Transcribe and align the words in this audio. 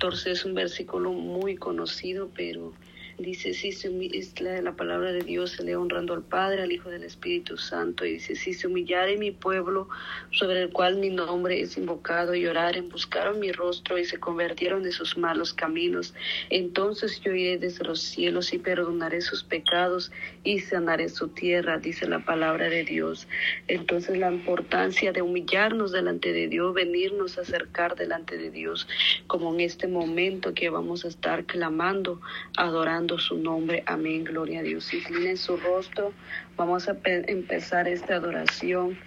14 0.00 0.30
es 0.30 0.46
un 0.46 0.54
versículo 0.54 1.12
muy 1.12 1.56
conocido, 1.56 2.30
pero 2.34 2.72
Dice, 3.20 3.54
si 3.54 3.72
se 3.72 3.90
es 4.12 4.40
la, 4.40 4.62
la, 4.62 4.72
palabra 4.72 5.12
de 5.12 5.20
Dios, 5.20 5.52
se 5.52 5.62
le 5.62 5.76
honrando 5.76 6.14
al 6.14 6.22
Padre, 6.22 6.62
al 6.62 6.72
Hijo 6.72 6.88
del 6.88 7.04
Espíritu 7.04 7.56
Santo. 7.56 8.06
Y 8.06 8.14
dice, 8.14 8.34
si 8.34 8.54
se 8.54 8.66
humillare 8.66 9.16
mi 9.16 9.30
pueblo, 9.30 9.88
sobre 10.30 10.62
el 10.62 10.70
cual 10.70 10.96
mi 10.96 11.10
nombre 11.10 11.60
es 11.60 11.76
invocado, 11.76 12.34
y 12.34 12.46
oraren, 12.46 12.88
buscaron 12.88 13.38
mi 13.38 13.52
rostro 13.52 13.98
y 13.98 14.04
se 14.04 14.18
convirtieron 14.18 14.82
de 14.82 14.92
sus 14.92 15.18
malos 15.18 15.52
caminos, 15.52 16.14
entonces 16.48 17.20
yo 17.20 17.32
iré 17.32 17.58
desde 17.58 17.84
los 17.84 18.00
cielos 18.00 18.52
y 18.52 18.58
perdonaré 18.58 19.20
sus 19.20 19.44
pecados 19.44 20.10
y 20.44 20.60
sanaré 20.60 21.08
su 21.08 21.28
tierra, 21.28 21.78
dice 21.78 22.08
la 22.08 22.24
palabra 22.24 22.68
de 22.68 22.84
Dios. 22.84 23.28
Entonces 23.68 24.18
la 24.18 24.32
importancia 24.32 25.12
de 25.12 25.22
humillarnos 25.22 25.92
delante 25.92 26.32
de 26.32 26.48
Dios, 26.48 26.74
venirnos 26.74 27.38
a 27.38 27.42
acercar 27.42 27.96
delante 27.96 28.38
de 28.38 28.50
Dios, 28.50 28.88
como 29.26 29.52
en 29.54 29.60
este 29.60 29.86
momento 29.88 30.54
que 30.54 30.70
vamos 30.70 31.04
a 31.04 31.08
estar 31.08 31.44
clamando, 31.44 32.20
adorando 32.56 33.09
su 33.18 33.36
nombre. 33.36 33.82
Amén, 33.86 34.24
gloria 34.24 34.60
a 34.60 34.62
Dios. 34.62 34.92
Inclinen 34.92 35.36
su 35.36 35.56
rostro. 35.56 36.12
Vamos 36.56 36.88
a 36.88 36.96
empezar 37.04 37.88
esta 37.88 38.16
adoración. 38.16 38.98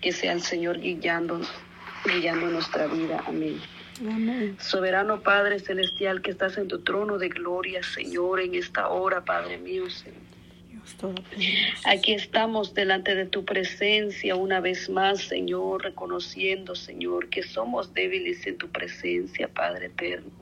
Que 0.00 0.12
sea 0.12 0.32
el 0.32 0.42
Señor 0.42 0.80
guiando, 0.80 1.40
guiando 2.04 2.48
nuestra 2.48 2.88
vida. 2.88 3.22
Amén. 3.26 3.60
Amén. 4.00 4.56
Soberano 4.58 5.20
Padre 5.20 5.60
Celestial 5.60 6.22
que 6.22 6.32
estás 6.32 6.58
en 6.58 6.66
tu 6.66 6.80
trono 6.80 7.18
de 7.18 7.28
gloria, 7.28 7.82
Señor, 7.82 8.40
en 8.40 8.54
esta 8.54 8.88
hora, 8.88 9.24
Padre 9.24 9.58
mío, 9.58 9.84
Aquí 11.84 12.12
estamos 12.12 12.74
delante 12.74 13.14
de 13.14 13.26
tu 13.26 13.44
presencia 13.44 14.34
una 14.34 14.60
vez 14.60 14.90
más, 14.90 15.20
Señor, 15.20 15.84
reconociendo, 15.84 16.74
Señor, 16.74 17.28
que 17.28 17.44
somos 17.44 17.94
débiles 17.94 18.44
en 18.48 18.58
tu 18.58 18.68
presencia, 18.68 19.46
Padre 19.46 19.86
eterno 19.86 20.41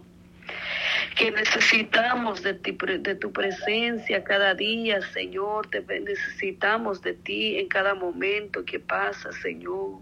que 1.17 1.31
necesitamos 1.31 2.43
de, 2.43 2.55
ti, 2.55 2.73
de 2.73 3.15
tu 3.15 3.33
presencia 3.33 4.23
cada 4.25 4.55
día, 4.55 5.01
Señor, 5.13 5.69
te 5.69 5.81
necesitamos 6.01 7.03
de 7.03 7.15
ti 7.15 7.59
en 7.59 7.69
cada 7.69 7.95
momento 7.95 8.65
que 8.65 8.79
pasa, 8.81 9.33
Señor. 9.33 9.99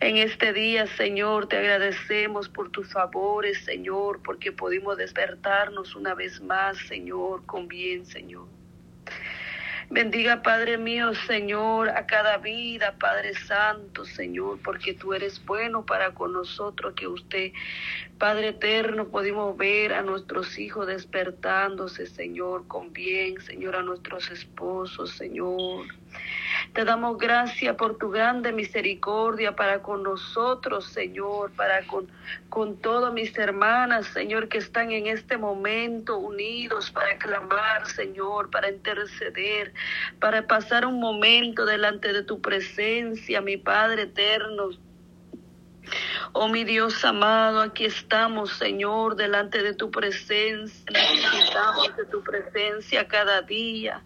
En 0.00 0.18
este 0.18 0.52
día, 0.52 0.86
Señor, 0.86 1.48
te 1.48 1.56
agradecemos 1.56 2.48
por 2.48 2.70
tus 2.70 2.92
favores, 2.92 3.64
Señor, 3.64 4.20
porque 4.22 4.52
pudimos 4.52 4.98
despertarnos 4.98 5.94
una 5.94 6.14
vez 6.14 6.40
más, 6.40 6.76
Señor, 6.86 7.46
con 7.46 7.66
bien, 7.66 8.04
Señor. 8.04 8.55
Bendiga, 9.88 10.42
Padre 10.42 10.78
mío, 10.78 11.14
Señor, 11.28 11.90
a 11.90 12.06
cada 12.06 12.38
vida, 12.38 12.96
Padre 12.98 13.34
Santo, 13.34 14.04
Señor, 14.04 14.58
porque 14.64 14.94
tú 14.94 15.14
eres 15.14 15.44
bueno 15.46 15.86
para 15.86 16.12
con 16.12 16.32
nosotros, 16.32 16.94
que 16.94 17.06
usted, 17.06 17.52
Padre 18.18 18.48
eterno, 18.48 19.06
pudimos 19.06 19.56
ver 19.56 19.92
a 19.92 20.02
nuestros 20.02 20.58
hijos 20.58 20.88
despertándose, 20.88 22.06
Señor, 22.06 22.66
con 22.66 22.92
bien, 22.92 23.40
Señor, 23.42 23.76
a 23.76 23.82
nuestros 23.82 24.28
esposos, 24.30 25.12
Señor. 25.12 25.86
Te 26.72 26.84
damos 26.84 27.16
gracias 27.18 27.74
por 27.76 27.96
tu 27.96 28.10
grande 28.10 28.52
misericordia 28.52 29.56
para 29.56 29.82
con 29.82 30.02
nosotros, 30.02 30.86
Señor, 30.86 31.52
para 31.52 31.86
con, 31.86 32.06
con 32.48 32.76
todas 32.76 33.12
mis 33.12 33.36
hermanas, 33.38 34.06
Señor, 34.08 34.48
que 34.48 34.58
están 34.58 34.90
en 34.92 35.06
este 35.06 35.38
momento 35.38 36.18
unidos 36.18 36.90
para 36.90 37.16
clamar, 37.18 37.86
Señor, 37.86 38.50
para 38.50 38.70
interceder, 38.70 39.72
para 40.20 40.46
pasar 40.46 40.86
un 40.86 41.00
momento 41.00 41.64
delante 41.64 42.12
de 42.12 42.22
tu 42.22 42.40
presencia, 42.40 43.40
mi 43.40 43.56
Padre 43.56 44.02
eterno. 44.02 44.70
Oh 46.32 46.48
mi 46.48 46.64
Dios 46.64 47.04
amado, 47.04 47.60
aquí 47.60 47.84
estamos, 47.84 48.50
Señor, 48.52 49.16
delante 49.16 49.62
de 49.62 49.74
tu 49.74 49.90
presencia. 49.90 50.84
Necesitamos 50.92 51.96
de 51.96 52.04
tu 52.06 52.22
presencia 52.22 53.06
cada 53.06 53.42
día. 53.42 54.02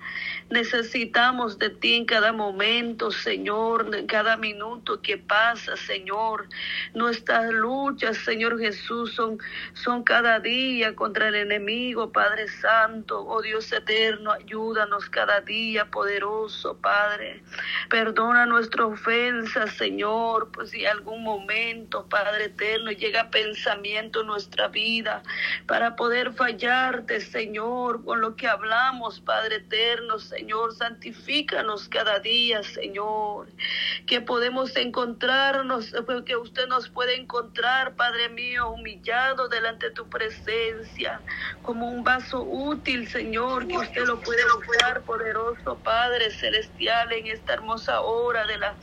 Necesitamos 0.50 1.60
de 1.60 1.70
ti 1.70 1.94
en 1.94 2.04
cada 2.06 2.32
momento, 2.32 3.12
Señor, 3.12 3.94
en 3.94 4.08
cada 4.08 4.36
minuto 4.36 5.00
que 5.00 5.16
pasa, 5.16 5.76
Señor. 5.76 6.48
Nuestras 6.92 7.52
luchas, 7.52 8.16
Señor 8.16 8.58
Jesús, 8.58 9.14
son, 9.14 9.38
son 9.74 10.02
cada 10.02 10.40
día 10.40 10.96
contra 10.96 11.28
el 11.28 11.36
enemigo, 11.36 12.10
Padre 12.10 12.48
Santo. 12.48 13.24
Oh 13.28 13.40
Dios 13.42 13.70
eterno, 13.70 14.32
ayúdanos 14.32 15.08
cada 15.08 15.40
día, 15.40 15.84
poderoso, 15.84 16.76
Padre. 16.78 17.44
Perdona 17.88 18.44
nuestra 18.44 18.86
ofensa, 18.86 19.68
Señor, 19.68 20.50
pues 20.50 20.70
si 20.70 20.84
algún 20.84 21.22
momento, 21.22 22.08
Padre 22.08 22.46
eterno, 22.46 22.90
llega 22.90 23.30
pensamiento 23.30 24.22
en 24.22 24.26
nuestra 24.26 24.66
vida 24.66 25.22
para 25.66 25.94
poder 25.94 26.32
fallarte, 26.32 27.20
Señor, 27.20 28.04
con 28.04 28.20
lo 28.20 28.34
que 28.34 28.48
hablamos, 28.48 29.20
Padre 29.20 29.56
eterno, 29.56 30.18
Señor. 30.18 30.39
Señor. 30.40 30.74
Santifícanos 30.74 31.88
cada 31.88 32.18
día, 32.20 32.62
Señor. 32.62 33.48
Que 34.06 34.22
podemos 34.22 34.74
encontrarnos, 34.76 35.92
que 36.24 36.36
usted 36.36 36.66
nos 36.66 36.88
puede 36.88 37.16
encontrar, 37.16 37.94
Padre 37.94 38.30
mío, 38.30 38.70
humillado 38.70 39.48
delante 39.48 39.88
de 39.88 39.92
tu 39.92 40.08
presencia, 40.08 41.20
como 41.62 41.90
un 41.90 42.02
vaso 42.02 42.42
útil, 42.42 43.06
Señor, 43.06 43.68
que 43.68 43.76
usted 43.76 44.06
lo 44.06 44.18
puede 44.20 44.42
usar, 44.58 45.02
poderoso 45.02 45.78
Padre 45.84 46.30
celestial, 46.30 47.12
en 47.12 47.26
esta 47.26 47.52
hermosa 47.52 48.00
hora 48.00 48.46
de 48.46 48.56
la 48.58 48.74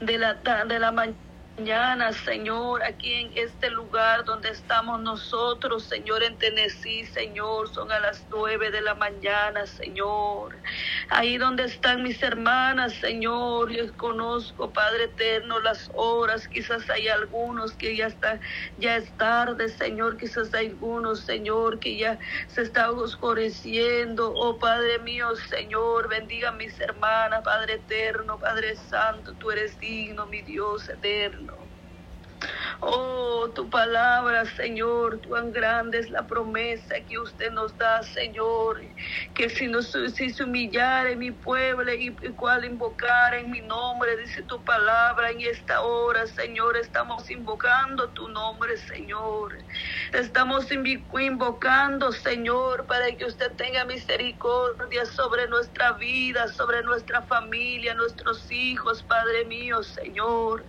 de 0.00 0.18
la, 0.18 0.34
de 0.34 0.78
la 0.78 0.92
mañana 0.92 1.27
mañana, 1.58 2.12
Señor, 2.12 2.84
aquí 2.84 3.12
en 3.12 3.32
este 3.34 3.68
lugar 3.70 4.24
donde 4.24 4.48
estamos 4.48 5.00
nosotros, 5.00 5.82
Señor, 5.82 6.22
en 6.22 6.38
Tennessee, 6.38 7.04
Señor, 7.06 7.68
son 7.74 7.90
a 7.90 7.98
las 7.98 8.24
nueve 8.30 8.70
de 8.70 8.80
la 8.80 8.94
mañana, 8.94 9.66
Señor. 9.66 10.56
Ahí 11.10 11.36
donde 11.36 11.64
están 11.64 12.04
mis 12.04 12.22
hermanas, 12.22 12.92
Señor, 12.94 13.70
yo 13.70 13.92
conozco, 13.96 14.70
Padre 14.72 15.04
eterno, 15.04 15.58
las 15.58 15.90
horas, 15.94 16.46
quizás 16.46 16.88
hay 16.90 17.08
algunos 17.08 17.72
que 17.72 17.96
ya 17.96 18.06
está, 18.06 18.38
ya 18.76 18.96
es 18.96 19.10
tarde, 19.16 19.68
Señor, 19.68 20.16
quizás 20.16 20.54
hay 20.54 20.68
algunos, 20.68 21.20
Señor, 21.24 21.80
que 21.80 21.96
ya 21.96 22.20
se 22.46 22.62
está 22.62 22.92
oscureciendo, 22.92 24.32
oh 24.32 24.58
Padre 24.60 25.00
mío, 25.00 25.34
Señor, 25.50 26.08
bendiga 26.08 26.50
a 26.50 26.52
mis 26.52 26.78
hermanas, 26.78 27.42
Padre 27.42 27.74
eterno, 27.74 28.38
Padre 28.38 28.76
santo, 28.76 29.34
tú 29.34 29.50
eres 29.50 29.76
digno, 29.80 30.26
mi 30.26 30.42
Dios 30.42 30.88
eterno. 30.88 31.47
Oh, 32.80 33.52
tu 33.56 33.70
palabra, 33.70 34.44
Señor, 34.46 35.20
tan 35.22 35.52
grande 35.52 35.98
es 35.98 36.10
la 36.10 36.28
promesa 36.28 36.94
que 37.08 37.18
usted 37.18 37.50
nos 37.50 37.76
da, 37.76 38.04
Señor, 38.04 38.80
que 39.34 39.50
si, 39.50 39.66
nos, 39.66 39.90
si 40.14 40.30
se 40.30 40.44
humillare 40.44 41.16
mi 41.16 41.32
pueblo 41.32 41.92
y, 41.92 42.16
y 42.22 42.34
cual 42.34 42.64
invocar 42.66 43.34
en 43.34 43.50
mi 43.50 43.62
nombre, 43.62 44.16
dice 44.18 44.44
tu 44.44 44.64
palabra 44.64 45.30
en 45.30 45.40
esta 45.42 45.80
hora, 45.82 46.26
Señor, 46.28 46.76
estamos 46.76 47.30
invocando 47.30 48.12
tu 48.12 48.28
nombre, 48.28 48.76
Señor. 48.76 49.54
Estamos 50.12 50.70
invocando, 50.72 52.12
Señor, 52.12 52.86
para 52.86 53.10
que 53.16 53.26
usted 53.26 53.52
tenga 53.56 53.84
misericordia 53.86 55.04
sobre 55.06 55.48
nuestra 55.48 55.92
vida, 55.94 56.48
sobre 56.48 56.82
nuestra 56.84 57.22
familia, 57.24 57.94
nuestros 57.94 58.50
hijos, 58.52 59.02
Padre 59.04 59.46
mío, 59.46 59.82
Señor, 59.82 60.66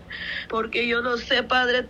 porque 0.50 0.88
yo 0.88 1.02
no 1.02 1.18
sé, 1.18 1.44
Padre 1.44 1.84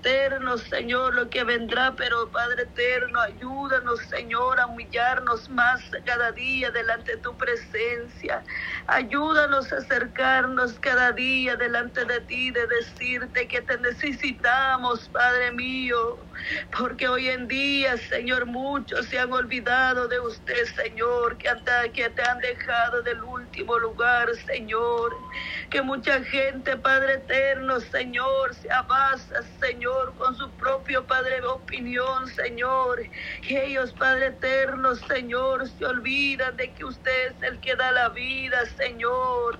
Señor, 0.58 1.14
lo 1.14 1.30
que 1.30 1.44
vendrá, 1.44 1.96
pero 1.96 2.32
Padre 2.32 2.64
eterno, 2.64 3.20
ayúdanos, 3.22 4.00
Señor, 4.08 4.60
a 4.60 4.68
humillarnos 4.68 5.50
más 5.50 5.82
cada 6.06 6.32
día 6.32 6.72
delante 6.72 7.16
de 7.16 7.22
tu 7.22 7.36
presencia. 7.38 8.44
Ayúdanos 8.88 9.72
a 9.72 9.78
acercarnos 9.78 10.80
cada 10.80 11.12
día 11.12 11.56
delante 11.56 12.06
de 12.06 12.22
ti, 12.22 12.52
de 12.52 12.66
decirte 12.68 13.48
que 13.48 13.62
te 13.62 13.78
necesitamos, 13.80 15.10
Padre 15.10 15.52
mío, 15.52 16.29
porque 16.78 17.08
hoy 17.08 17.30
en 17.30 17.48
día, 17.48 17.98
Señor, 17.98 18.46
muchos 18.46 19.08
se 19.08 19.20
han 19.20 19.32
olvidado 19.34 20.08
de 20.08 20.20
usted, 20.20 20.66
Señor, 20.76 21.38
que, 21.38 21.50
que 21.94 22.10
te 22.10 22.22
han 22.22 22.40
dejado 22.40 23.02
del 23.04 23.24
último 23.24 23.78
lugar, 23.80 24.30
Señor, 24.46 25.16
que 25.70 25.82
mucha 25.82 26.24
gente, 26.24 26.78
Padre 26.78 27.16
eterno, 27.16 27.80
Señor, 27.80 28.54
se 28.56 28.72
abasa, 28.72 29.42
Señor, 29.60 30.16
con 30.16 30.36
su 30.36 30.50
propio 30.52 31.06
Padre 31.06 31.40
opinión, 31.46 32.28
Señor. 32.28 33.02
Que 33.42 33.66
ellos, 33.66 33.94
Padre 33.94 34.28
eterno, 34.28 34.96
Señor, 34.96 35.68
se 35.68 35.86
olvidan 35.86 36.56
de 36.58 36.74
que 36.74 36.86
usted 36.86 37.32
es 37.32 37.44
el 37.44 37.60
que 37.60 37.76
da 37.76 37.92
la 37.92 38.10
vida, 38.10 38.66
Señor. 38.78 39.60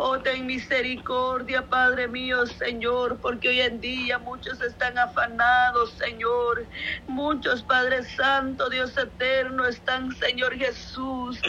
Oh, 0.00 0.16
ten 0.20 0.46
misericordia, 0.46 1.66
Padre 1.68 2.06
mío, 2.06 2.46
Señor, 2.46 3.18
porque 3.20 3.48
hoy 3.48 3.60
en 3.62 3.80
día 3.80 4.16
muchos 4.20 4.62
están 4.62 4.96
afanados, 4.96 5.90
Señor. 5.98 6.68
Muchos, 7.08 7.64
Padre 7.64 8.04
Santo, 8.04 8.70
Dios 8.70 8.96
eterno, 8.96 9.66
están, 9.66 10.12
Señor 10.12 10.56
Jesús 10.56 11.40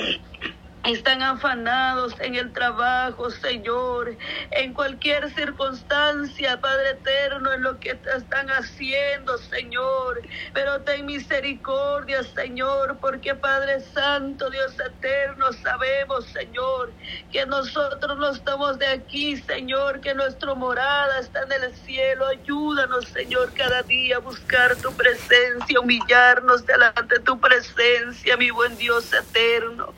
están 0.86 1.22
afanados 1.22 2.16
en 2.20 2.36
el 2.36 2.52
trabajo, 2.54 3.30
Señor, 3.30 4.16
en 4.52 4.74
cualquier 4.74 5.30
circunstancia, 5.34 6.60
Padre 6.62 6.92
eterno, 6.92 7.52
en 7.52 7.64
lo 7.64 7.80
que 7.80 7.98
están 8.16 8.50
haciendo, 8.50 9.38
Señor. 9.38 10.22
Pero 10.54 10.81
ten 10.81 11.06
misericordia, 11.06 12.24
Señor, 12.24 12.98
porque 13.02 13.36
Padre 13.36 13.81
Santo, 13.81 14.50
Dios 14.50 14.74
eterno, 14.80 15.52
sabemos, 15.54 16.26
Señor, 16.28 16.92
que 17.32 17.46
nosotros 17.46 18.18
no 18.18 18.30
estamos 18.30 18.80
de 18.80 18.88
aquí, 18.88 19.38
Señor, 19.38 20.00
que 20.00 20.14
nuestra 20.14 20.54
morada 20.54 21.20
está 21.20 21.44
en 21.44 21.64
el 21.64 21.75
cielo. 21.75 22.25
Ayúdanos, 22.28 23.06
Señor, 23.10 23.54
cada 23.54 23.84
día 23.84 24.18
a 24.18 24.20
buscar 24.20 24.75
tu 24.78 24.94
presencia, 24.94 25.80
humillarnos 25.80 26.66
delante 26.66 27.16
de 27.16 27.20
tu 27.20 27.40
presencia, 27.40 28.38
mi 28.38 28.50
buen 28.50 28.78
Dios 28.78 29.12
eterno. 29.14 29.94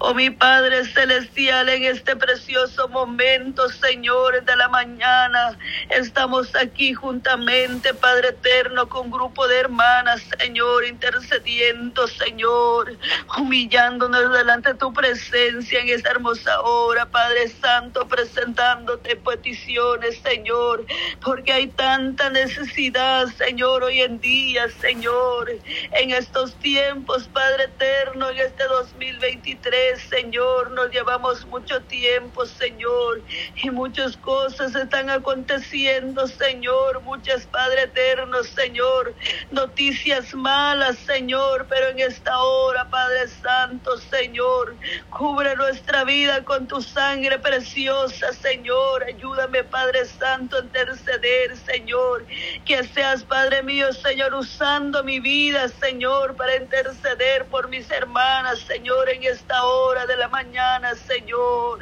Oh 0.00 0.14
mi 0.14 0.30
Padre 0.30 0.84
Celestial, 0.84 1.68
en 1.68 1.82
este 1.82 2.14
precioso 2.14 2.88
momento, 2.88 3.68
Señor, 3.68 4.44
de 4.44 4.54
la 4.54 4.68
mañana, 4.68 5.58
estamos 5.90 6.54
aquí 6.54 6.94
juntamente, 6.94 7.92
Padre 7.94 8.28
Eterno, 8.28 8.88
con 8.88 9.06
un 9.06 9.10
grupo 9.10 9.48
de 9.48 9.58
hermanas, 9.58 10.22
Señor, 10.38 10.86
intercediendo, 10.86 12.06
Señor, 12.06 12.96
humillándonos 13.38 14.32
delante 14.32 14.74
de 14.74 14.78
tu 14.78 14.92
presencia 14.92 15.80
en 15.80 15.88
esta 15.88 16.10
hermosa 16.10 16.60
hora, 16.60 17.06
Padre 17.06 17.48
Santo, 17.48 18.06
presentándote 18.06 19.16
peticiones, 19.16 20.20
Señor, 20.22 20.86
porque 21.24 21.52
hay 21.52 21.66
tanta 21.66 22.30
necesidad, 22.30 23.26
Señor, 23.36 23.82
hoy 23.82 24.02
en 24.02 24.20
día, 24.20 24.68
Señor, 24.80 25.50
en 25.90 26.10
estos 26.12 26.54
tiempos, 26.60 27.26
Padre 27.32 27.64
Eterno, 27.64 28.30
en 28.30 28.38
este 28.38 28.62
2023. 28.62 29.87
Señor. 29.96 30.70
Nos 30.72 30.90
llevamos 30.90 31.46
mucho 31.46 31.82
tiempo, 31.84 32.44
Señor, 32.46 33.22
y 33.62 33.70
muchas 33.70 34.16
cosas 34.16 34.74
están 34.74 35.10
aconteciendo, 35.10 36.26
Señor. 36.26 37.00
Muchas, 37.02 37.46
Padre 37.46 37.84
eterno, 37.84 38.42
Señor. 38.44 39.14
Noticias 39.50 40.34
malas, 40.34 40.98
Señor, 40.98 41.66
pero 41.68 41.88
en 41.88 42.00
esta 42.00 42.38
hora, 42.38 42.88
Padre 42.90 43.28
Santo, 43.28 43.96
Señor, 43.98 44.76
cubre 45.10 45.56
nuestra 45.56 46.04
vida 46.04 46.44
con 46.44 46.66
tu 46.66 46.82
sangre 46.82 47.38
preciosa, 47.38 48.32
Señor. 48.32 49.04
Ayúdame, 49.04 49.64
Padre 49.64 50.04
Santo, 50.04 50.56
a 50.56 50.60
interceder, 50.60 51.56
Señor. 51.56 52.26
Que 52.64 52.84
seas, 52.84 53.24
Padre 53.24 53.62
mío, 53.62 53.92
Señor, 53.92 54.34
usando 54.34 55.02
mi 55.02 55.20
vida, 55.20 55.68
Señor, 55.68 56.36
para 56.36 56.56
interceder 56.56 57.46
por 57.46 57.68
mis 57.68 57.90
hermanas, 57.90 58.58
Señor, 58.60 59.08
en 59.08 59.22
esta 59.24 59.64
hora 59.64 59.77
hora 59.78 60.06
de 60.06 60.16
la 60.16 60.28
mañana, 60.28 60.94
Señor. 60.94 61.78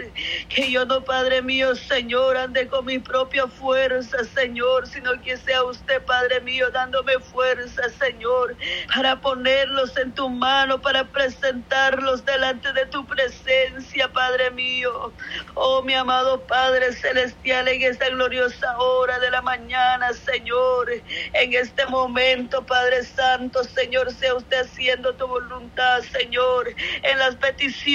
Que 0.48 0.70
yo 0.70 0.84
no, 0.84 1.02
Padre 1.02 1.42
mío, 1.42 1.74
Señor, 1.74 2.36
ande 2.36 2.66
con 2.68 2.84
mi 2.84 2.98
propia 2.98 3.46
fuerza, 3.46 4.18
Señor, 4.34 4.86
sino 4.86 5.20
que 5.22 5.36
sea 5.36 5.62
usted, 5.64 6.02
Padre 6.04 6.40
mío, 6.40 6.70
dándome 6.70 7.18
fuerza, 7.18 7.82
Señor, 7.98 8.56
para 8.94 9.20
ponerlos 9.20 9.96
en 9.96 10.12
tu 10.12 10.28
mano, 10.28 10.80
para 10.80 11.04
presentarlos 11.04 12.24
delante 12.24 12.72
de 12.72 12.86
tu 12.86 13.06
presencia, 13.06 14.12
Padre 14.12 14.50
mío. 14.50 15.12
Oh, 15.54 15.82
mi 15.82 15.94
amado 15.94 16.40
Padre 16.46 16.92
Celestial, 16.92 17.68
en 17.68 17.82
esta 17.82 18.08
gloriosa 18.08 18.78
hora 18.78 19.18
de 19.18 19.30
la 19.30 19.42
mañana, 19.42 20.12
Señor, 20.12 20.90
en 21.32 21.54
este 21.54 21.86
momento, 21.86 22.64
Padre 22.64 23.04
Santo, 23.04 23.64
Señor, 23.64 24.12
sea 24.12 24.34
usted 24.34 24.60
haciendo 24.62 25.14
tu 25.14 25.26
voluntad, 25.26 26.02
Señor, 26.02 26.68
en 27.02 27.18
las 27.18 27.36
peticiones 27.36 27.85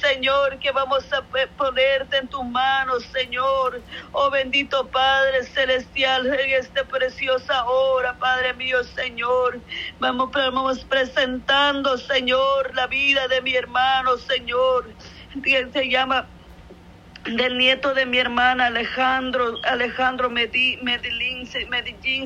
Señor, 0.00 0.58
que 0.58 0.72
vamos 0.72 1.04
a 1.12 1.22
ponerte 1.58 2.16
en 2.16 2.28
tus 2.28 2.44
manos, 2.46 3.04
Señor. 3.12 3.82
Oh 4.12 4.30
bendito 4.30 4.88
Padre 4.90 5.44
Celestial, 5.44 6.26
en 6.26 6.50
esta 6.50 6.82
preciosa 6.84 7.66
hora, 7.66 8.16
Padre 8.18 8.54
mío, 8.54 8.82
Señor. 8.84 9.60
Vamos, 9.98 10.30
vamos 10.32 10.82
presentando, 10.86 11.98
Señor, 11.98 12.74
la 12.74 12.86
vida 12.86 13.28
de 13.28 13.42
mi 13.42 13.54
hermano, 13.54 14.16
Señor. 14.16 14.86
Se 15.74 15.90
llama 15.90 16.26
del 17.24 17.56
nieto 17.56 17.94
de 17.94 18.04
mi 18.04 18.18
hermana 18.18 18.66
Alejandro, 18.66 19.58
Alejandro 19.64 20.28
Medellín, 20.30 21.46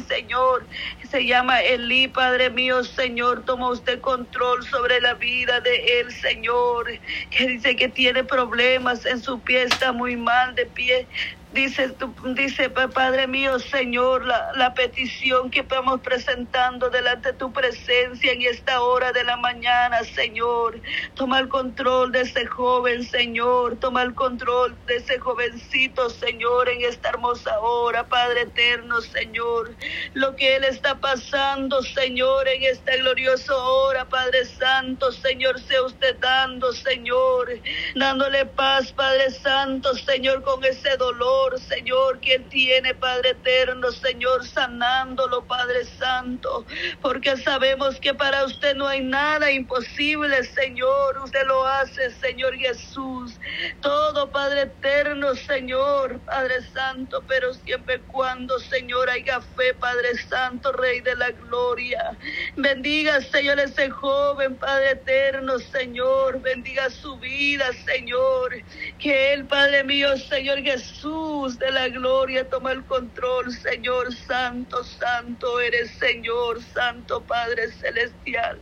Señor. 0.06 0.66
Se 1.10 1.24
llama 1.24 1.60
Elí, 1.60 2.08
Padre 2.08 2.50
mío, 2.50 2.82
Señor. 2.82 3.44
Toma 3.44 3.70
usted 3.70 4.00
control 4.00 4.64
sobre 4.64 5.00
la 5.00 5.14
vida 5.14 5.60
de 5.60 6.00
él, 6.00 6.12
Señor. 6.12 6.86
Que 7.30 7.46
dice 7.46 7.76
que 7.76 7.88
tiene 7.88 8.24
problemas 8.24 9.06
en 9.06 9.22
su 9.22 9.40
pie, 9.40 9.62
está 9.62 9.92
muy 9.92 10.16
mal 10.16 10.54
de 10.54 10.66
pie. 10.66 11.06
Dice, 11.54 11.94
dice 12.34 12.68
Padre 12.68 13.26
mío, 13.26 13.58
Señor, 13.58 14.26
la, 14.26 14.52
la, 14.54 14.74
petición 14.74 15.50
que 15.50 15.60
estamos 15.60 16.00
presentando 16.02 16.90
delante 16.90 17.32
de 17.32 17.38
tu 17.38 17.50
presencia 17.50 18.32
en 18.32 18.42
esta 18.42 18.82
hora 18.82 19.12
de 19.12 19.24
la 19.24 19.38
mañana, 19.38 20.04
Señor. 20.04 20.78
Toma 21.14 21.38
el 21.38 21.48
control 21.48 22.12
de 22.12 22.20
ese 22.20 22.44
joven, 22.44 23.02
Señor. 23.02 23.76
Toma 23.76 24.02
el 24.02 24.14
control 24.14 24.76
de 24.86 24.96
ese 24.96 25.18
jovencito, 25.18 26.10
Señor, 26.10 26.68
en 26.68 26.82
esta 26.82 27.08
hermosa 27.08 27.58
hora, 27.60 28.06
Padre 28.06 28.42
eterno, 28.42 29.00
Señor. 29.00 29.74
Lo 30.12 30.36
que 30.36 30.56
él 30.56 30.64
está 30.64 31.00
pasando, 31.00 31.82
Señor, 31.82 32.46
en 32.46 32.64
esta 32.64 32.94
gloriosa 32.96 33.56
hora, 33.56 34.04
Padre 34.04 34.44
Santo, 34.44 35.12
Señor, 35.12 35.58
sea 35.60 35.82
usted 35.82 36.14
dando, 36.20 36.74
Señor, 36.74 37.48
dándole 37.94 38.44
paz, 38.44 38.92
Padre 38.92 39.30
Santo, 39.30 39.94
Señor, 39.94 40.42
con 40.42 40.62
ese 40.62 40.94
dolor 40.98 41.37
Señor, 41.58 42.20
que 42.20 42.38
tiene, 42.50 42.94
Padre 42.94 43.30
eterno, 43.30 43.90
Señor, 43.92 44.46
sanándolo, 44.46 45.46
Padre 45.46 45.84
Santo, 45.84 46.66
porque 47.00 47.36
sabemos 47.36 47.98
que 48.00 48.14
para 48.14 48.44
usted 48.44 48.74
no 48.74 48.86
hay 48.86 49.00
nada 49.00 49.50
imposible, 49.50 50.44
Señor, 50.44 51.18
usted 51.24 51.46
lo 51.46 51.64
hace, 51.66 52.10
Señor 52.12 52.54
Jesús. 52.56 53.38
Todo, 53.80 54.30
Padre 54.30 54.62
eterno, 54.62 55.34
Señor, 55.34 56.20
Padre 56.24 56.62
Santo, 56.72 57.24
pero 57.26 57.54
siempre 57.54 58.00
cuando, 58.02 58.58
Señor, 58.58 59.08
haya 59.10 59.40
fe, 59.40 59.74
Padre 59.74 60.16
Santo, 60.28 60.72
Rey 60.72 61.00
de 61.00 61.14
la 61.16 61.30
Gloria. 61.30 62.18
Bendiga, 62.56 63.20
Señor, 63.20 63.60
ese 63.60 63.90
joven, 63.90 64.56
Padre 64.56 64.92
eterno, 64.92 65.58
Señor, 65.58 66.40
bendiga 66.40 66.90
su 66.90 67.18
vida, 67.18 67.66
Señor, 67.84 68.64
que 68.98 69.32
él, 69.32 69.46
Padre 69.46 69.84
mío, 69.84 70.16
Señor 70.16 70.60
Jesús, 70.62 71.27
de 71.28 71.70
la 71.70 71.88
gloria, 71.88 72.48
toma 72.48 72.72
el 72.72 72.86
control, 72.86 73.52
Señor 73.52 74.14
Santo, 74.14 74.82
Santo 74.82 75.60
eres, 75.60 75.90
Señor 75.98 76.62
Santo, 76.62 77.22
Padre 77.26 77.70
Celestial. 77.70 78.58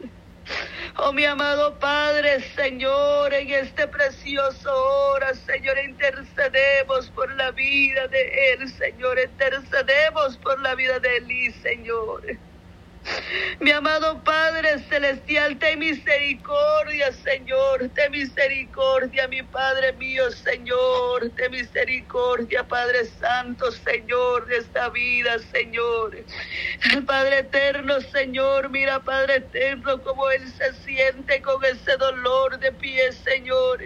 Oh 0.96 1.12
mi 1.12 1.24
amado 1.24 1.78
Padre, 1.78 2.40
Señor, 2.40 3.32
en 3.34 3.50
este 3.50 3.86
precioso 3.86 4.68
hora, 4.72 5.32
Señor, 5.34 5.78
intercedemos 5.78 7.08
por 7.10 7.32
la 7.36 7.52
vida 7.52 8.08
de 8.08 8.52
Él, 8.54 8.68
Señor, 8.68 9.16
intercedemos 9.20 10.36
por 10.38 10.60
la 10.60 10.74
vida 10.74 10.98
de 10.98 11.18
Él, 11.18 11.54
Señor. 11.62 12.45
Mi 13.60 13.70
amado 13.70 14.22
Padre 14.22 14.78
Celestial, 14.88 15.58
ten 15.58 15.78
misericordia, 15.78 17.12
Señor, 17.12 17.90
ten 17.94 18.12
misericordia, 18.12 19.28
mi 19.28 19.42
Padre 19.42 19.92
mío, 19.94 20.30
Señor, 20.30 21.30
ten 21.36 21.50
misericordia, 21.50 22.66
Padre 22.68 23.06
Santo, 23.06 23.72
Señor, 23.72 24.46
de 24.46 24.58
esta 24.58 24.90
vida, 24.90 25.38
Señor. 25.52 26.24
Padre 27.06 27.38
eterno, 27.38 28.00
Señor, 28.00 28.68
mira, 28.70 29.00
Padre 29.02 29.36
eterno, 29.36 30.02
cómo 30.02 30.30
Él 30.30 30.42
se 30.52 30.74
siente 30.74 31.40
con 31.42 31.64
ese 31.64 31.96
dolor 31.96 32.58
de 32.58 32.72
pie, 32.72 33.12
Señor. 33.12 33.78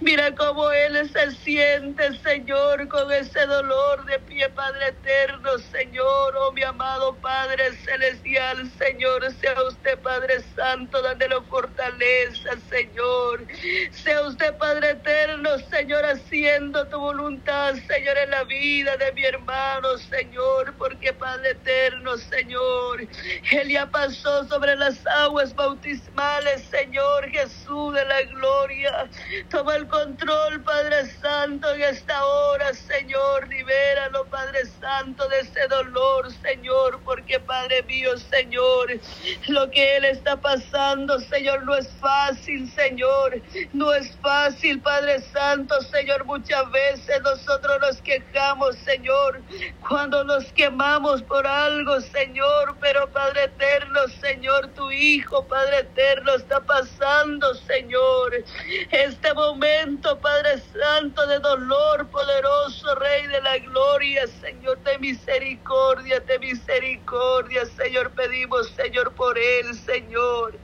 Mira 0.00 0.34
cómo 0.34 0.70
Él 0.70 1.10
se 1.10 1.30
siente, 1.32 2.18
Señor, 2.18 2.88
con 2.88 3.12
ese 3.12 3.46
dolor 3.46 4.04
de 4.06 4.18
pie, 4.20 4.48
Padre 4.50 4.88
eterno, 4.88 5.58
Señor, 5.58 6.34
oh 6.38 6.52
mi 6.52 6.62
amado 6.62 7.16
Padre 7.20 7.72
Celestial. 7.84 8.59
Señor. 8.68 9.30
Sea 9.32 9.62
usted, 9.62 9.98
Padre 10.00 10.40
Santo, 10.54 11.00
dándole 11.02 11.40
fortaleza, 11.48 12.50
Señor. 12.68 13.46
Sea 13.90 14.22
usted, 14.22 14.56
Padre 14.58 14.90
eterno, 14.90 15.58
Señor, 15.70 16.04
haciendo 16.04 16.86
tu 16.88 16.98
voluntad, 16.98 17.74
Señor, 17.86 18.16
en 18.18 18.30
la 18.30 18.44
vida 18.44 18.96
de 18.96 19.12
mi 19.12 19.24
hermano, 19.24 19.96
Señor. 19.98 20.74
Porque, 20.76 21.12
Padre 21.12 21.50
eterno, 21.50 22.16
Señor, 22.18 23.06
Él 23.52 23.68
ya 23.68 23.90
pasó 23.90 24.44
sobre 24.44 24.76
las 24.76 25.06
aguas 25.06 25.54
bautismales, 25.54 26.62
Señor 26.64 27.30
Jesús 27.30 27.94
de 27.94 28.04
la 28.04 28.22
gloria. 28.22 29.10
Toma 29.48 29.76
el 29.76 29.88
control, 29.88 30.62
Padre 30.62 31.06
Santo, 31.06 31.72
en 31.74 31.82
esta 31.82 32.24
hora, 32.24 32.72
Señor. 32.74 33.48
Libéralo, 33.48 34.28
Padre 34.28 34.66
Santo, 34.66 35.28
de 35.28 35.40
ese 35.40 35.66
dolor, 35.68 36.30
Señor. 36.32 37.02
Porque, 37.04 37.40
Padre 37.40 37.82
mío, 37.84 38.16
Señor. 38.18 38.49
Señor. 38.50 39.00
Lo 39.46 39.70
que 39.70 39.96
Él 39.96 40.04
está 40.06 40.36
pasando, 40.40 41.20
Señor, 41.20 41.62
no 41.64 41.76
es 41.76 41.88
fácil, 42.00 42.68
Señor. 42.72 43.40
No 43.72 43.92
es 43.92 44.10
fácil, 44.16 44.80
Padre 44.80 45.20
Santo, 45.32 45.80
Señor. 45.82 46.24
Muchas 46.24 46.68
veces 46.72 47.22
nosotros 47.22 47.78
nos 47.80 48.02
quejamos, 48.02 48.74
Señor, 48.78 49.40
cuando 49.88 50.24
nos 50.24 50.52
quemamos 50.52 51.22
por 51.22 51.46
algo, 51.46 52.00
Señor. 52.00 52.76
Pero 52.80 53.08
Padre 53.10 53.44
eterno, 53.44 54.00
Señor, 54.20 54.68
tu 54.74 54.90
Hijo, 54.90 55.46
Padre 55.46 55.80
eterno, 55.80 56.34
está 56.34 56.60
pasando, 56.60 57.54
Señor. 57.54 58.44
Este 58.90 59.32
momento, 59.32 60.18
Padre 60.18 60.60
Santo, 60.72 61.24
de 61.28 61.38
dolor 61.38 62.08
poderoso, 62.08 62.96
Rey 62.96 63.28
de 63.28 63.40
la 63.42 63.58
gloria, 63.58 64.26
Señor, 64.40 64.78
de 64.80 64.98
misericordia, 64.98 66.18
de 66.20 66.38
misericordia, 66.40 67.64
Señor, 67.66 68.10
pedimos, 68.40 68.70
Señor, 68.70 69.14
por 69.16 69.36
él, 69.38 69.74
Señor. 69.84 70.58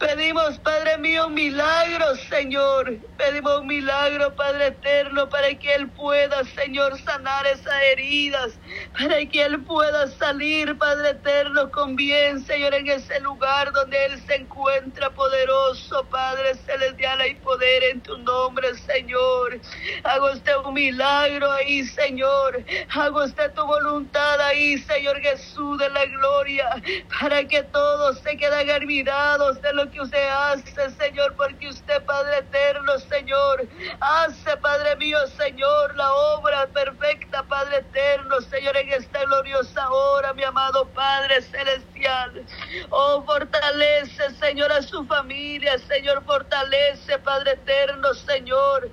Pedimos, 0.00 0.58
Padre 0.58 0.98
mío, 0.98 1.28
un 1.28 1.34
milagro, 1.34 2.16
Señor. 2.28 2.96
Pedimos 3.16 3.60
un 3.60 3.68
milagro, 3.68 4.34
Padre 4.34 4.68
eterno, 4.68 5.28
para 5.28 5.54
que 5.54 5.72
él 5.72 5.88
pueda, 5.90 6.42
Señor, 6.56 6.98
sanar 7.02 7.46
esas 7.46 7.80
heridas, 7.92 8.58
para 8.98 9.24
que 9.24 9.44
él 9.44 9.60
pueda 9.62 10.08
salir, 10.08 10.76
Padre 10.78 11.10
eterno, 11.10 11.70
con 11.70 11.94
bien, 11.94 12.44
Señor, 12.44 12.74
en 12.74 12.88
ese 12.88 13.20
lugar 13.20 13.70
donde 13.70 14.04
él 14.06 14.20
se 14.26 14.34
encuentra 14.34 15.10
poderoso, 15.10 16.04
Padre 16.10 16.56
celestial, 16.66 17.24
y 17.28 17.34
poder 17.36 17.84
en 17.84 18.00
tu 18.00 18.18
nombre, 18.18 18.74
Señor. 18.74 19.60
Hago 20.02 20.32
usted 20.32 20.56
un 20.64 20.74
milagro 20.74 21.52
ahí, 21.52 21.84
Señor. 21.84 22.64
Hago 22.88 23.22
usted 23.22 23.52
tu 23.54 23.64
voluntad 23.64 24.40
ahí, 24.40 24.78
Señor 24.78 25.20
Jesús 25.20 25.78
de 25.78 25.88
la 25.90 26.04
gloria, 26.06 26.82
para 27.20 27.44
que 27.46 27.62
todos 27.64 28.18
se 28.20 28.36
queden 28.36 28.70
admirados 28.70 29.60
de 29.60 29.72
lo 29.74 29.90
que 29.90 30.00
usted 30.00 30.28
hace, 30.28 30.90
Señor, 30.90 31.34
porque 31.36 31.68
usted, 31.68 32.02
Padre 32.04 32.38
eterno, 32.38 32.98
Señor, 32.98 33.68
hace, 34.00 34.56
Padre 34.58 34.96
mío, 34.96 35.18
Señor, 35.36 35.96
la 35.96 36.12
obra 36.12 36.66
perfecta, 36.68 37.42
Padre 37.44 37.78
eterno, 37.78 38.40
Señor, 38.40 38.76
en 38.76 38.92
esta 38.92 39.24
gloriosa 39.24 39.90
hora, 39.90 40.32
mi 40.34 40.44
amado 40.44 40.88
Padre 40.92 41.42
celestial. 41.42 42.46
Oh, 42.90 43.22
fortalece, 43.24 44.30
Señor, 44.40 44.72
a 44.72 44.82
su 44.82 45.04
familia, 45.06 45.78
Señor, 45.78 46.24
fortalece, 46.24 47.18
Padre 47.18 47.52
eterno, 47.52 48.14
Señor, 48.14 48.90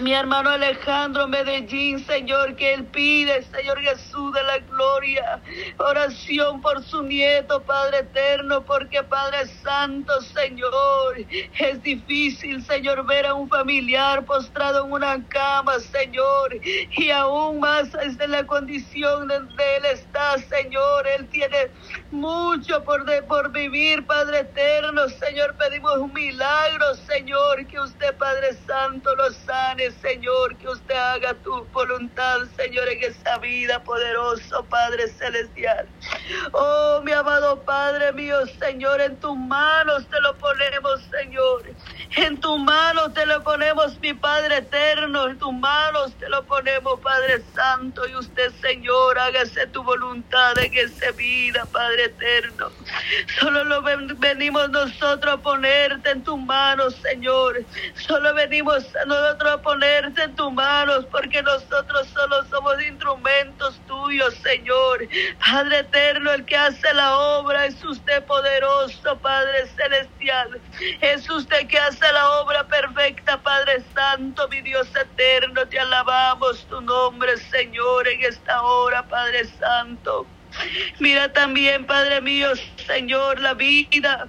mi 0.00 0.12
hermano 0.14 0.50
Alejandro 0.50 1.26
Medellín, 1.26 1.98
Señor, 1.98 2.54
que 2.54 2.72
él 2.72 2.84
pide, 2.86 3.42
Señor 3.42 3.80
Jesús 3.80 4.32
de 4.32 4.42
la 4.44 4.58
gloria, 4.58 5.42
oración 5.78 6.60
por 6.60 6.84
su 6.84 7.02
nieto, 7.02 7.64
Padre 7.64 7.98
eterno, 7.98 8.64
porque 8.64 9.02
Padre 9.02 9.46
Santo, 9.62 10.20
Señor, 10.20 11.16
es 11.58 11.82
difícil, 11.82 12.64
Señor, 12.64 13.06
ver 13.06 13.26
a 13.26 13.34
un 13.34 13.48
familiar 13.48 14.24
postrado 14.24 14.84
en 14.84 14.92
una 14.92 15.26
cama, 15.28 15.80
Señor, 15.80 16.54
y 16.62 17.10
aún 17.10 17.58
más 17.58 17.90
desde 17.90 18.28
la 18.28 18.46
condición 18.46 19.26
donde 19.26 19.76
él 19.78 19.84
está, 19.86 20.38
Señor, 20.38 21.08
él 21.18 21.28
tiene 21.28 21.70
mucho 22.12 22.84
por, 22.84 23.04
de, 23.04 23.22
por 23.22 23.50
vivir, 23.50 24.06
Padre 24.06 24.40
eterno, 24.40 25.08
Señor, 25.08 25.56
pedimos 25.56 25.96
un 25.98 26.12
milagro, 26.12 26.94
Señor, 26.94 27.66
que 27.66 27.80
usted, 27.80 28.16
Padre 28.16 28.54
Santo, 28.64 29.14
lo 29.16 29.32
sane. 29.32 29.87
Señor, 29.92 30.56
que 30.56 30.68
usted 30.68 30.94
haga 30.94 31.34
tu 31.34 31.64
voluntad, 31.72 32.38
Señor, 32.56 32.88
en 32.88 33.02
esa 33.04 33.38
vida 33.38 33.82
poderoso, 33.82 34.64
Padre 34.64 35.08
Celestial. 35.08 35.86
Oh, 36.52 37.00
mi 37.04 37.12
amado 37.12 37.62
Padre 37.62 38.12
mío, 38.12 38.38
Señor, 38.58 39.00
en 39.00 39.16
tus 39.20 39.36
manos 39.36 40.06
te 40.08 40.20
lo 40.20 40.36
ponemos, 40.36 41.00
Señor. 41.10 41.62
En 42.16 42.40
tus 42.40 42.58
manos 42.58 43.12
te 43.14 43.26
lo 43.26 43.42
ponemos, 43.42 43.98
mi 44.00 44.14
Padre 44.14 44.58
eterno. 44.58 45.28
En 45.28 45.38
tus 45.38 45.52
manos 45.52 46.12
te 46.14 46.28
lo 46.28 46.44
ponemos, 46.44 47.00
Padre 47.00 47.42
Santo. 47.54 48.06
Y 48.08 48.16
usted, 48.16 48.50
Señor, 48.60 49.18
hágase 49.18 49.66
tu 49.68 49.82
voluntad 49.82 50.58
en 50.58 50.76
esa 50.76 51.10
vida, 51.12 51.64
Padre 51.72 52.04
eterno. 52.04 52.70
Solo 53.38 53.64
lo 53.64 53.82
venimos 53.82 54.70
nosotros 54.70 55.34
a 55.34 55.36
ponerte 55.38 56.10
en 56.10 56.22
tus 56.22 56.38
manos, 56.38 56.94
Señor. 56.96 57.64
Solo 57.94 58.34
venimos 58.34 58.84
nosotros 59.06 59.52
a 59.52 59.62
en 59.82 60.34
tus 60.34 60.52
manos, 60.52 61.06
porque 61.10 61.42
nosotros 61.42 62.08
solo 62.08 62.44
somos 62.46 62.82
instrumentos 62.82 63.80
tuyos, 63.86 64.34
Señor. 64.42 65.08
Padre 65.38 65.80
eterno, 65.80 66.32
el 66.32 66.44
que 66.44 66.56
hace 66.56 66.92
la 66.94 67.16
obra 67.16 67.66
es 67.66 67.82
usted 67.84 68.24
poderoso, 68.24 69.16
Padre 69.18 69.66
celestial. 69.68 70.60
Es 71.00 71.28
usted 71.30 71.66
que 71.68 71.78
hace 71.78 72.12
la 72.12 72.30
obra 72.40 72.66
perfecta, 72.66 73.40
Padre 73.40 73.82
Santo, 73.94 74.48
mi 74.48 74.60
Dios 74.62 74.88
eterno. 74.96 75.66
Te 75.68 75.78
alabamos 75.78 76.66
tu 76.66 76.80
nombre, 76.80 77.36
Señor, 77.36 78.08
en 78.08 78.24
esta 78.24 78.62
hora, 78.62 79.06
Padre 79.06 79.44
Santo. 79.44 80.26
Mira 80.98 81.32
también, 81.32 81.86
Padre 81.86 82.20
mío, 82.20 82.48
Señor, 82.86 83.38
la 83.40 83.54
vida 83.54 84.28